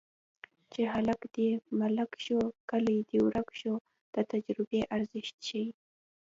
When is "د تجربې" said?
4.13-4.81